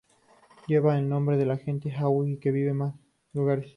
Lleva 0.65 0.97
el 0.97 1.07
nombre 1.07 1.37
de 1.37 1.45
la 1.45 1.57
gente 1.57 1.93
Hui 1.95 2.39
que 2.39 2.49
vive 2.49 2.71
en 2.71 2.77
más 2.77 2.95
lugares. 3.33 3.69